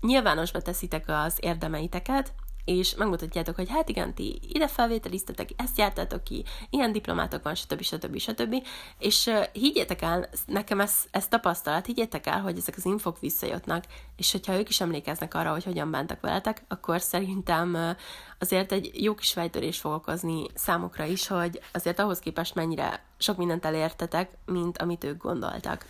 [0.00, 2.32] nyilvánosba teszitek az érdemeiteket,
[2.64, 7.82] és megmutatjátok, hogy hát igen, ti ide felvételiztetek, ezt jártátok ki, ilyen diplomátok van, stb.
[7.82, 8.18] stb.
[8.18, 8.66] stb.
[8.98, 13.84] És higgyétek el, nekem ez, ez tapasztalat, higgyétek el, hogy ezek az infok visszajöttnek,
[14.16, 17.96] és hogyha ők is emlékeznek arra, hogy hogyan bántak veletek, akkor szerintem
[18.38, 23.36] azért egy jó kis fejtörés fog okozni számukra is, hogy azért ahhoz képest mennyire sok
[23.36, 25.86] mindent elértetek, mint amit ők gondoltak.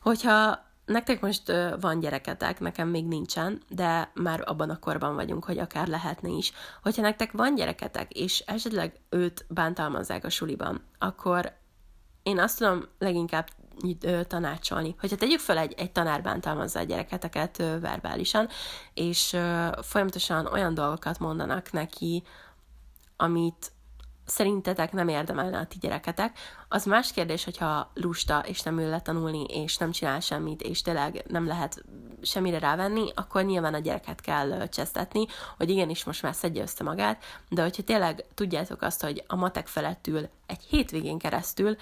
[0.00, 5.58] Hogyha nektek most van gyereketek, nekem még nincsen, de már abban a korban vagyunk, hogy
[5.58, 6.52] akár lehetne is.
[6.82, 11.52] Hogyha nektek van gyereketek, és esetleg őt bántalmazzák a suliban, akkor
[12.22, 13.48] én azt tudom leginkább
[14.26, 18.48] tanácsolni, hogyha tegyük fel egy, egy tanár bántalmazza a gyereketeket verbálisan,
[18.94, 19.36] és
[19.82, 22.22] folyamatosan olyan dolgokat mondanak neki,
[23.16, 23.72] amit
[24.26, 26.38] szerintetek nem érdemelne a ti gyereketek.
[26.68, 30.82] Az más kérdés, hogyha lusta, és nem ül le tanulni, és nem csinál semmit, és
[30.82, 31.84] tényleg nem lehet
[32.22, 37.24] semmire rávenni, akkor nyilván a gyereket kell csesztetni, hogy igenis most már szedje össze magát,
[37.48, 41.76] de hogyha tényleg tudjátok azt, hogy a matek felettül egy hétvégén keresztül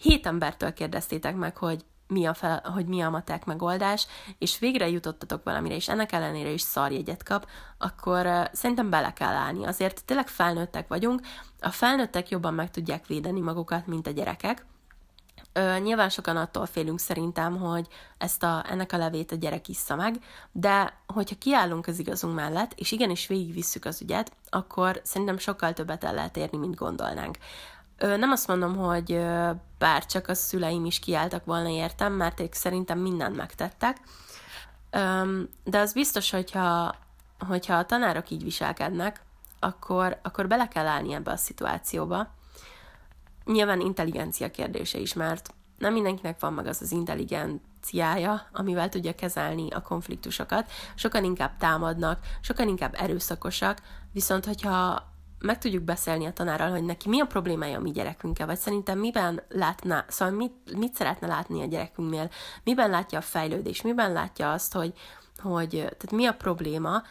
[0.00, 4.06] hét embertől kérdeztétek meg, hogy mi a, fel, hogy mi a matek megoldás,
[4.38, 9.66] és végre jutottatok valamire, és ennek ellenére is szarjegyet kap, akkor szerintem bele kell állni.
[9.66, 11.20] Azért tényleg felnőttek vagyunk,
[11.60, 14.64] a felnőttek jobban meg tudják védeni magukat, mint a gyerekek,
[15.52, 17.86] Ö, nyilván sokan attól félünk szerintem, hogy
[18.18, 20.16] ezt a, ennek a levét a gyerek issza meg,
[20.52, 26.04] de hogyha kiállunk az igazunk mellett, és igenis végigvisszük az ügyet, akkor szerintem sokkal többet
[26.04, 27.38] el lehet érni, mint gondolnánk.
[27.98, 29.24] Nem azt mondom, hogy
[29.78, 33.96] bár csak a szüleim is kiálltak volna értem, mert ők szerintem mindent megtettek,
[35.64, 36.94] de az biztos, hogyha,
[37.48, 39.20] hogyha a tanárok így viselkednek,
[39.60, 42.34] akkor, akkor bele kell állni ebbe a szituációba.
[43.44, 49.70] Nyilván intelligencia kérdése is, mert nem mindenkinek van meg az az intelligenciája, amivel tudja kezelni
[49.70, 50.70] a konfliktusokat.
[50.94, 53.82] Sokan inkább támadnak, sokan inkább erőszakosak,
[54.12, 55.06] viszont hogyha
[55.38, 58.98] meg tudjuk beszélni a tanárral, hogy neki mi a problémája a mi gyerekünkkel, vagy szerintem
[58.98, 62.30] miben látná, szóval mit, mit szeretne látni a gyerekünknél,
[62.64, 64.92] miben látja a fejlődés, miben látja azt, hogy,
[65.42, 67.02] hogy tehát mi a probléma,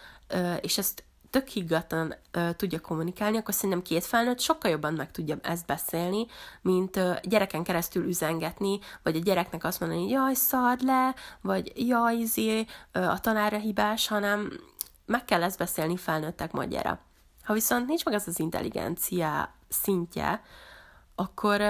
[0.61, 2.15] és ezt tök higgadtan
[2.55, 6.25] tudja kommunikálni, akkor szerintem két felnőtt sokkal jobban meg tudja ezt beszélni,
[6.61, 12.15] mint gyereken keresztül üzengetni, vagy a gyereknek azt mondani, hogy jaj, szard le, vagy jaj,
[12.15, 14.51] izé, a tanára hibás, hanem
[15.05, 16.99] meg kell ezt beszélni felnőttek magyarra
[17.47, 20.41] Ha viszont nincs meg az az intelligencia szintje,
[21.15, 21.61] akkor,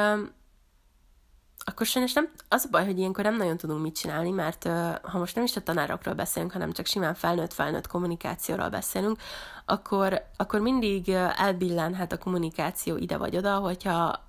[1.57, 4.67] akkor sajnos nem, az a baj, hogy ilyenkor nem nagyon tudunk mit csinálni, mert
[5.01, 9.19] ha most nem is a tanárokról beszélünk, hanem csak simán felnőtt-felnőtt kommunikációról beszélünk,
[9.65, 14.23] akkor, akkor mindig elbillenhet a kommunikáció ide vagy oda, hogyha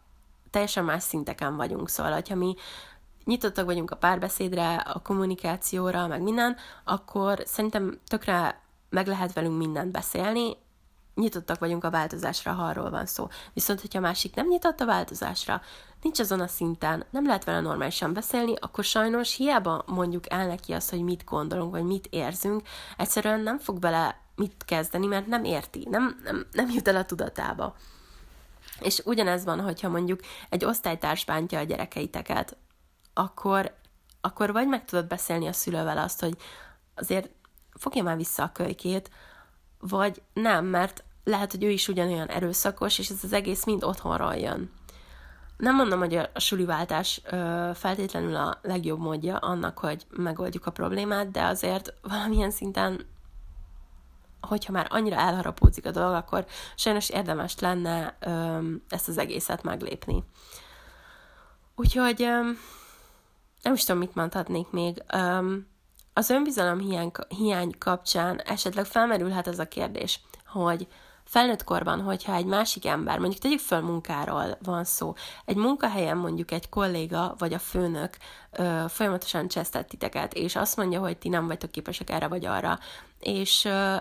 [0.51, 1.89] teljesen más szinteken vagyunk.
[1.89, 2.55] Szóval, hogyha mi
[3.25, 9.93] nyitottak vagyunk a párbeszédre, a kommunikációra, meg minden, akkor szerintem tökre meg lehet velünk mindent
[9.93, 10.57] beszélni,
[11.19, 13.29] nyitottak vagyunk a változásra, ha arról van szó.
[13.53, 15.63] Viszont, hogyha a másik nem nyitott a változásra,
[16.03, 20.73] nincs azon a szinten, nem lehet vele normálisan beszélni, akkor sajnos hiába mondjuk el neki
[20.73, 22.63] azt, hogy mit gondolunk, vagy mit érzünk,
[22.97, 27.05] egyszerűen nem fog bele mit kezdeni, mert nem érti, nem, nem, nem jut el a
[27.05, 27.77] tudatába.
[28.81, 32.57] És ugyanez van, hogyha mondjuk egy osztálytárs bántja a gyerekeiteket,
[33.15, 33.75] akkor,
[34.21, 36.37] akkor vagy meg tudod beszélni a szülővel azt, hogy
[36.95, 37.31] azért
[37.75, 39.11] fogja már vissza a kölykét,
[39.79, 44.35] vagy nem, mert lehet, hogy ő is ugyanolyan erőszakos, és ez az egész mind otthonról
[44.35, 44.71] jön.
[45.57, 47.21] Nem mondom, hogy a suliváltás
[47.75, 53.07] feltétlenül a legjobb módja annak, hogy megoldjuk a problémát, de azért valamilyen szinten,
[54.41, 58.17] hogyha már annyira elharapódzik a dolog, akkor sajnos érdemes lenne
[58.89, 60.25] ezt az egészet meglépni.
[61.77, 62.19] Úgyhogy
[63.63, 65.03] nem is tudom, mit mondhatnék még.
[66.13, 70.87] Az önbizalom hiány, hiány kapcsán esetleg felmerülhet ez a kérdés, hogy
[71.29, 75.15] felnőtt korban, hogyha egy másik ember, mondjuk tegyük föl munkáról van szó,
[75.45, 78.17] egy munkahelyen mondjuk egy kolléga vagy a főnök
[78.51, 82.79] ö, folyamatosan csesztett titeket, és azt mondja, hogy ti nem vagytok képesek erre vagy arra,
[83.19, 83.97] és, ö,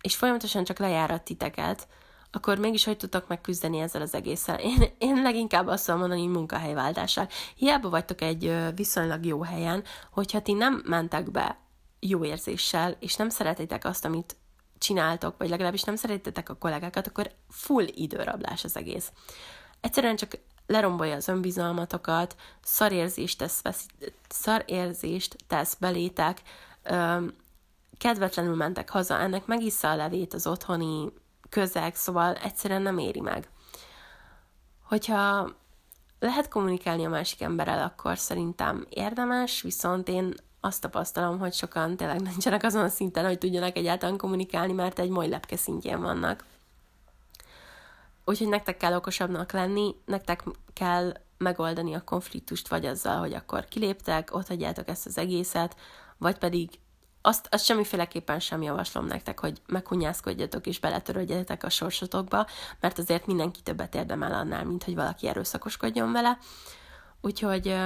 [0.00, 1.88] és folyamatosan csak lejárat titeket,
[2.32, 4.58] akkor mégis hogy tudtok megküzdeni ezzel az egésszel?
[4.58, 7.28] Én, én leginkább azt tudom mondani, hogy munkahelyváltással.
[7.56, 11.58] Hiába vagytok egy viszonylag jó helyen, hogyha ti nem mentek be
[12.00, 14.36] jó érzéssel, és nem szeretitek azt, amit
[14.80, 19.12] csináltok, vagy legalábbis nem szeretitek a kollégákat, akkor full időrablás az egész.
[19.80, 23.86] Egyszerűen csak lerombolja az önbizalmatokat, szarérzést tesz, vesz,
[24.28, 26.42] szarérzést tesz belétek,
[26.82, 27.34] öm,
[27.98, 31.12] kedvetlenül mentek haza, ennek megissza a levét az otthoni
[31.48, 33.48] közeg, szóval egyszerűen nem éri meg.
[34.84, 35.50] Hogyha
[36.18, 42.20] lehet kommunikálni a másik emberrel, akkor szerintem érdemes, viszont én azt tapasztalom, hogy sokan tényleg
[42.20, 46.44] nincsenek azon a szinten, hogy tudjanak egyáltalán kommunikálni, mert egy moly lepke szintjén vannak.
[48.24, 54.34] Úgyhogy nektek kell okosabbnak lenni, nektek kell megoldani a konfliktust, vagy azzal, hogy akkor kiléptek,
[54.34, 55.76] ott hagyjátok ezt az egészet,
[56.18, 56.70] vagy pedig
[57.22, 62.46] azt, azt semmiféleképpen sem javaslom nektek, hogy meghunyászkodjatok és beletörődjetek a sorsotokba,
[62.80, 66.38] mert azért mindenki többet érdemel annál, mint hogy valaki erőszakoskodjon vele.
[67.20, 67.76] Úgyhogy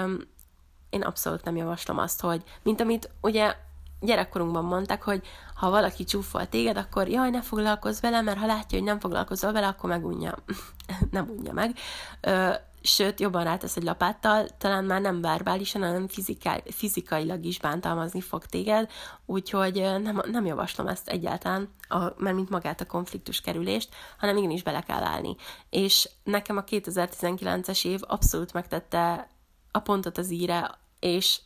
[0.95, 3.55] én abszolút nem javaslom azt, hogy, mint amit ugye
[4.01, 5.23] gyerekkorunkban mondták, hogy
[5.55, 9.53] ha valaki csúfol téged, akkor jaj, ne foglalkozz vele, mert ha látja, hogy nem foglalkozol
[9.53, 10.35] vele, akkor megunja.
[11.11, 11.77] nem unja meg.
[12.21, 12.51] Ö,
[12.83, 18.47] sőt, jobban rátesz egy lapáttal, talán már nem verbálisan, hanem fizikai, fizikailag is bántalmazni fog
[18.47, 18.91] téged,
[19.27, 24.63] úgyhogy nem, nem javaslom ezt egyáltalán, a, mert mint magát a konfliktus kerülést, hanem igenis
[24.63, 25.37] bele kell állni.
[25.71, 29.29] És nekem a 2019-es év abszolút megtette
[29.71, 30.71] a pontot az íre,
[31.05, 31.41] és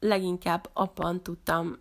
[0.00, 1.78] leginkább abban tudtam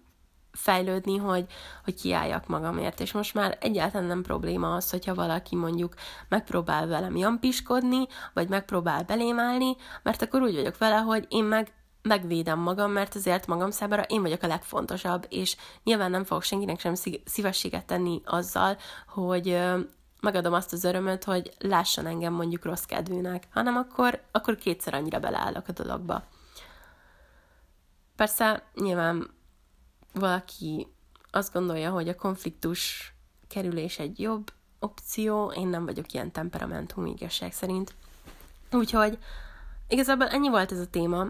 [0.51, 1.45] fejlődni, hogy,
[1.83, 2.99] hogy kiálljak magamért.
[2.99, 5.93] És most már egyáltalán nem probléma az, hogyha valaki mondjuk
[6.29, 11.73] megpróbál velem jampiskodni, vagy megpróbál belém állni, mert akkor úgy vagyok vele, hogy én meg
[12.01, 16.79] megvédem magam, mert azért magam számára én vagyok a legfontosabb, és nyilván nem fogok senkinek
[16.79, 16.93] sem
[17.25, 19.59] szívességet tenni azzal, hogy
[20.21, 25.19] megadom azt az örömöt, hogy lásson engem mondjuk rossz kedvűnek, hanem akkor, akkor kétszer annyira
[25.19, 26.23] beleállok a dologba.
[28.21, 29.29] Persze nyilván
[30.13, 30.87] valaki
[31.31, 33.13] azt gondolja, hogy a konfliktus
[33.47, 37.93] kerülés egy jobb opció, én nem vagyok ilyen temperamentum igazság szerint.
[38.71, 39.17] Úgyhogy
[39.87, 41.27] igazából ennyi volt ez a téma.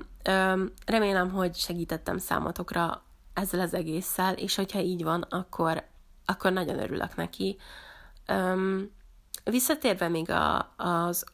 [0.85, 5.87] Remélem, hogy segítettem számotokra ezzel az egésszel, és hogyha így van, akkor,
[6.25, 7.57] akkor nagyon örülök neki.
[9.43, 11.25] Visszatérve még a, az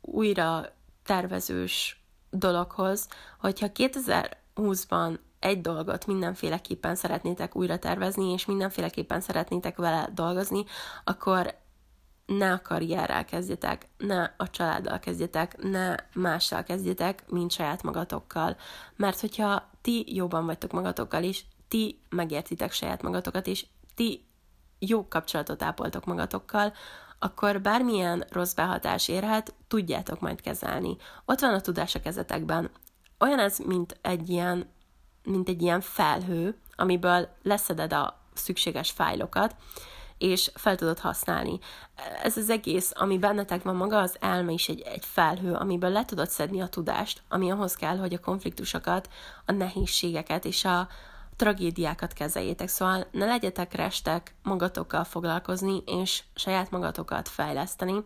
[0.00, 3.72] újra tervezős dologhoz, hogyha
[4.56, 10.64] 2020-ban egy dolgot mindenféleképpen szeretnétek újra tervezni, és mindenféleképpen szeretnétek vele dolgozni,
[11.04, 11.54] akkor
[12.26, 18.56] ne a karrierrel kezdjetek, ne a családdal kezdjetek, ne mással kezdjetek, mint saját magatokkal.
[18.96, 24.24] Mert hogyha ti jobban vagytok magatokkal is, ti megértitek saját magatokat, és ti
[24.78, 26.72] jó kapcsolatot ápoltok magatokkal,
[27.18, 30.96] akkor bármilyen rossz behatás érhet, tudjátok majd kezelni.
[31.24, 32.70] Ott van a tudás a kezetekben.
[33.18, 34.74] Olyan ez, mint egy ilyen
[35.26, 39.54] mint egy ilyen felhő, amiből leszeded a szükséges fájlokat,
[40.18, 41.58] és fel tudod használni.
[42.22, 46.04] Ez az egész, ami bennetek van maga, az elme is egy, egy felhő, amiből le
[46.04, 49.08] tudod szedni a tudást, ami ahhoz kell, hogy a konfliktusokat,
[49.46, 50.88] a nehézségeket és a
[51.36, 52.68] tragédiákat kezeljétek.
[52.68, 58.04] Szóval ne legyetek restek magatokkal foglalkozni, és saját magatokat fejleszteni,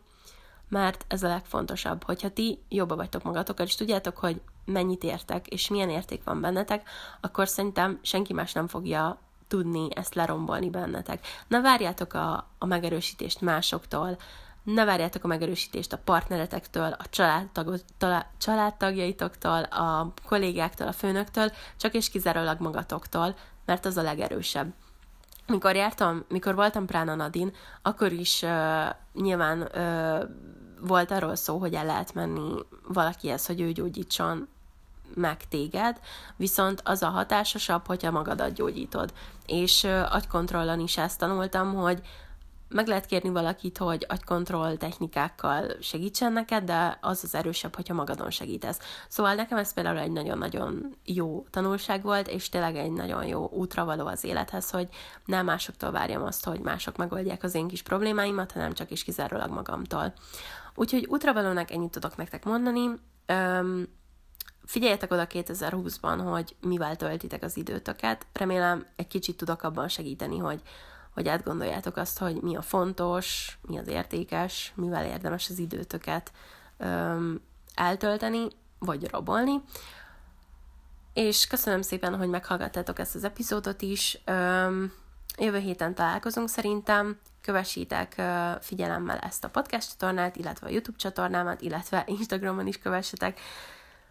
[0.68, 5.68] mert ez a legfontosabb, hogyha ti jobban vagytok magatokkal, és tudjátok, hogy mennyit értek, és
[5.68, 6.88] milyen érték van bennetek,
[7.20, 11.26] akkor szerintem senki más nem fogja tudni ezt lerombolni bennetek.
[11.48, 14.18] Ne várjátok a, a megerősítést másoktól,
[14.62, 17.84] ne várjátok a megerősítést a partneretektől, a családtagod,
[18.38, 23.34] családtagjaitoktól, a kollégáktól, a főnöktől, csak és kizárólag magatoktól,
[23.64, 24.72] mert az a legerősebb.
[25.46, 27.52] Mikor jártam, mikor voltam Prána Nadin,
[27.82, 28.50] akkor is uh,
[29.12, 30.28] nyilván uh,
[30.80, 32.54] volt arról szó, hogy el lehet menni
[32.88, 34.48] valakihez, hogy ő gyógyítson
[35.14, 36.00] meg téged,
[36.36, 39.12] viszont az a hatásosabb, hogyha magadat gyógyítod.
[39.46, 42.02] És agykontrollon is ezt tanultam, hogy
[42.68, 48.30] meg lehet kérni valakit, hogy agykontroll technikákkal segítsen neked, de az az erősebb, hogyha magadon
[48.30, 48.78] segítesz.
[49.08, 53.84] Szóval nekem ez például egy nagyon-nagyon jó tanulság volt, és tényleg egy nagyon jó útra
[53.84, 54.88] való az élethez, hogy
[55.24, 59.50] nem másoktól várjam azt, hogy mások megoldják az én kis problémáimat, hanem csak is kizárólag
[59.50, 60.12] magamtól.
[60.80, 62.90] Úgyhogy útravalónak ennyit tudok nektek mondani.
[63.26, 63.88] Öm,
[64.64, 68.26] figyeljetek oda 2020-ban, hogy mivel töltitek az időtöket.
[68.32, 70.62] Remélem egy kicsit tudok abban segíteni, hogy
[71.14, 76.32] hogy átgondoljátok azt, hogy mi a fontos, mi az értékes, mivel érdemes az időtöket
[76.76, 77.40] öm,
[77.74, 79.62] eltölteni, vagy rabolni.
[81.12, 84.20] És köszönöm szépen, hogy meghallgattátok ezt az epizódot is.
[84.24, 84.92] Öm,
[85.38, 87.18] jövő héten találkozunk szerintem.
[87.40, 88.22] Kövessétek
[88.60, 93.40] figyelemmel ezt a podcast csatornát, illetve a YouTube csatornámat, illetve Instagramon is kövessetek,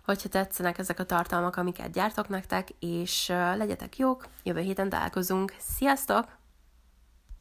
[0.06, 5.54] hogyha tetszenek ezek a tartalmak, amiket gyártok nektek, és legyetek jók, jövő héten találkozunk.
[5.60, 6.39] Sziasztok!